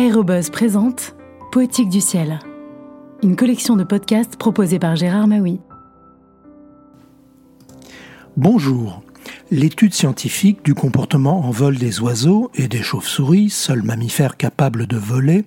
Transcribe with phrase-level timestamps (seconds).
[0.00, 1.14] Aérobuzz présente
[1.52, 2.38] Poétique du ciel,
[3.22, 5.60] une collection de podcasts proposée par Gérard Maui.
[8.34, 9.02] Bonjour.
[9.50, 14.96] L'étude scientifique du comportement en vol des oiseaux et des chauves-souris, seuls mammifères capables de
[14.96, 15.44] voler,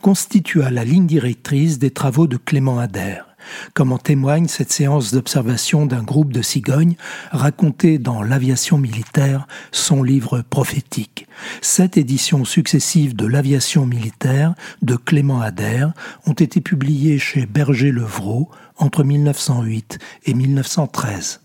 [0.00, 3.29] constitua la ligne directrice des travaux de Clément Adair
[3.74, 6.96] comme en témoigne cette séance d'observation d'un groupe de cigognes
[7.30, 11.26] racontée dans L'aviation militaire, son livre prophétique.
[11.62, 15.92] Sept éditions successives de L'aviation militaire de Clément Adair
[16.26, 21.40] ont été publiées chez Berger-Levrault entre 1908 et 1913.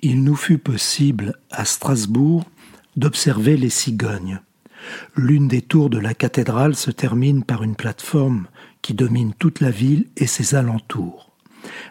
[0.00, 2.44] Il nous fut possible, à Strasbourg,
[2.96, 4.40] d'observer les cigognes.
[5.16, 8.46] L'une des tours de la cathédrale se termine par une plateforme
[8.82, 11.30] qui domine toute la ville et ses alentours.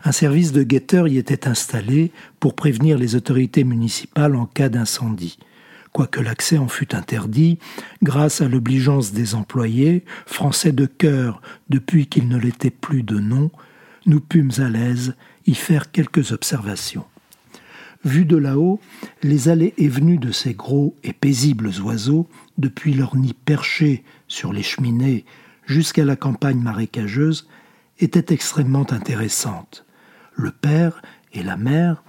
[0.04, 5.38] Un service de guetteurs y était installé pour prévenir les autorités municipales en cas d'incendie.
[5.92, 7.58] Quoique l'accès en fût interdit,
[8.04, 13.50] grâce à l'obligeance des employés, français de cœur depuis qu'ils ne l'étaient plus de nom,
[14.06, 17.06] nous pûmes à l'aise y faire quelques observations.
[18.06, 18.80] Vus de là-haut,
[19.24, 24.54] les allées et venues de ces gros et paisibles oiseaux, depuis leur nid perché sur
[24.54, 25.26] les cheminées
[25.66, 27.48] jusqu'à la campagne marécageuse,
[28.00, 29.86] étaient extrêmement intéressantes.
[30.34, 31.02] Le père
[31.34, 32.04] et la mère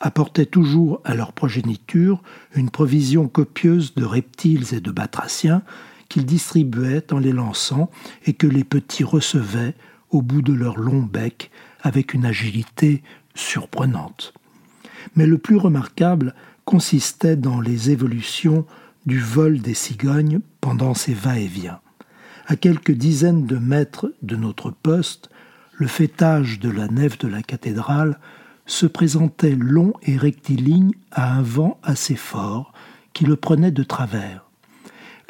[0.00, 2.22] apportaient toujours à leur progéniture
[2.54, 5.62] une provision copieuse de reptiles et de batraciens
[6.08, 7.90] qu'ils distribuaient en les lançant
[8.26, 9.74] et que les petits recevaient
[10.10, 13.02] au bout de leur long bec avec une agilité
[13.34, 14.34] surprenante.
[15.16, 18.66] Mais le plus remarquable consistait dans les évolutions
[19.06, 21.80] du vol des cigognes pendant ces va-et-vient.
[22.46, 25.30] À quelques dizaines de mètres de notre poste,
[25.72, 28.18] le fêtage de la nef de la cathédrale
[28.66, 32.72] se présentait long et rectiligne à un vent assez fort
[33.12, 34.44] qui le prenait de travers.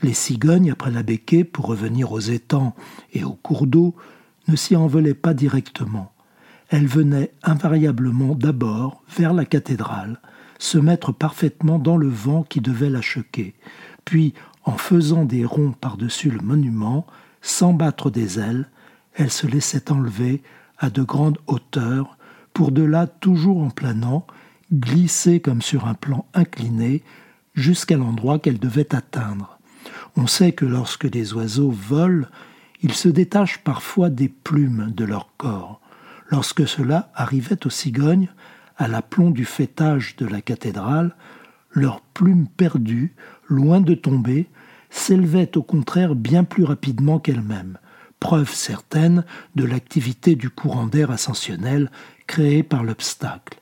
[0.03, 2.75] Les cigognes, après la béquée, pour revenir aux étangs
[3.12, 3.94] et aux cours d'eau,
[4.49, 6.15] ne s'y envolaient pas directement
[6.70, 10.20] elle venait invariablement d'abord vers la cathédrale,
[10.59, 13.54] se mettre parfaitement dans le vent qui devait la choquer,
[14.04, 14.34] puis,
[14.65, 17.06] en faisant des ronds par-dessus le monument,
[17.42, 18.69] sans battre des ailes,
[19.14, 20.43] elle se laissait enlever
[20.78, 22.16] à de grandes hauteurs,
[22.53, 24.26] pour de là, toujours en planant,
[24.72, 27.03] glisser comme sur un plan incliné,
[27.54, 29.59] jusqu'à l'endroit qu'elle devait atteindre.
[30.16, 32.26] On sait que lorsque les oiseaux volent,
[32.82, 35.81] ils se détachent parfois des plumes de leur corps.
[36.31, 38.28] Lorsque cela arrivait aux cigognes,
[38.77, 41.15] à l'aplomb du fêtage de la cathédrale,
[41.71, 43.15] leurs plumes perdues,
[43.49, 44.47] loin de tomber,
[44.91, 47.79] s'élevaient au contraire bien plus rapidement qu'elles-mêmes,
[48.21, 49.25] preuve certaine
[49.55, 51.91] de l'activité du courant d'air ascensionnel
[52.27, 53.59] créé par l'obstacle.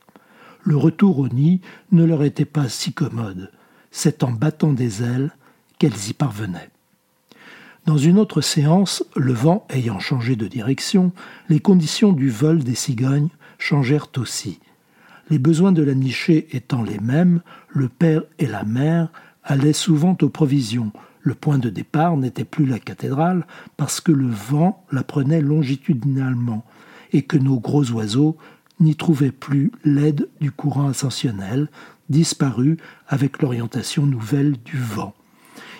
[0.62, 3.50] Le retour au nid ne leur était pas si commode,
[3.90, 5.32] c'est en battant des ailes
[5.78, 6.70] qu'elles y parvenaient.
[7.86, 11.10] Dans une autre séance, le vent ayant changé de direction,
[11.48, 14.60] les conditions du vol des cigognes changèrent aussi.
[15.30, 19.10] Les besoins de la nichée étant les mêmes, le père et la mère
[19.44, 20.92] allaient souvent aux provisions.
[21.20, 23.46] Le point de départ n'était plus la cathédrale
[23.76, 26.64] parce que le vent la prenait longitudinalement
[27.12, 28.36] et que nos gros oiseaux
[28.80, 31.68] n'y trouvaient plus l'aide du courant ascensionnel,
[32.08, 35.14] disparu avec l'orientation nouvelle du vent.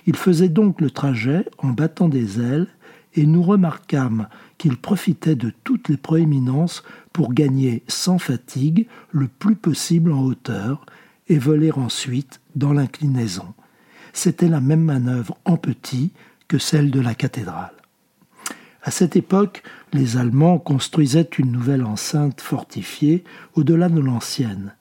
[0.07, 2.69] Il faisait donc le trajet en battant des ailes,
[3.15, 4.29] et nous remarquâmes
[4.71, 10.87] profitait de toutes les proéminences pour gagner sans fatigue le plus possible en hauteur
[11.29, 13.55] et voler ensuite dans l'inclinaison.
[14.13, 16.13] C'était la même manœuvre en petit
[16.49, 17.73] que celle de la cathédrale.
[18.83, 19.63] À cette époque,
[19.93, 23.25] les Allemands construisaient une nouvelle enceinte fortifiée
[23.55, 24.75] au-delà de l'ancienne.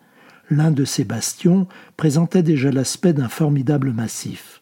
[0.50, 4.59] L'un de ces bastions présentait déjà l'aspect d'un formidable massif.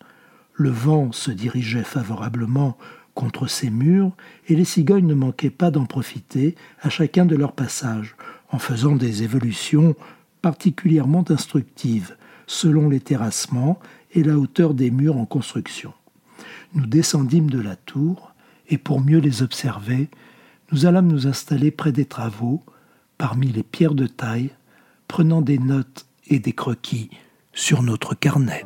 [0.53, 2.78] Le vent se dirigeait favorablement
[3.19, 4.13] contre ces murs,
[4.47, 8.16] et les cigognes ne manquaient pas d'en profiter à chacun de leurs passages,
[8.50, 9.94] en faisant des évolutions
[10.41, 12.16] particulièrement instructives,
[12.47, 13.78] selon les terrassements
[14.14, 15.91] et la hauteur des murs en construction.
[16.73, 18.34] Nous descendîmes de la tour,
[18.70, 20.08] et pour mieux les observer,
[20.72, 22.64] nous allâmes nous installer près des travaux,
[23.17, 24.52] parmi les pierres de taille,
[25.09, 27.09] prenant des notes et des croquis
[27.52, 28.66] sur notre carnet.